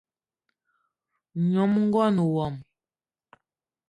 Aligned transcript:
Nyom 1.49 1.71
ngón 1.85 2.15
wmo 2.33 2.45